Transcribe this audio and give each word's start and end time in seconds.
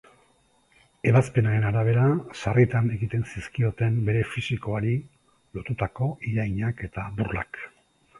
Ebazpenaren 1.09 1.65
arabera, 1.71 2.05
sarritan 2.39 2.87
egiten 2.95 3.25
zizkioten 3.33 3.99
bere 4.07 4.23
fisikoari 4.31 4.95
lotutako 5.59 6.09
irainak 6.33 6.83
eta 6.89 7.05
burlak. 7.21 7.61